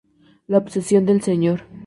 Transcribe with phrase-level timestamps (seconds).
[0.47, 1.63] La obsesión del Sr.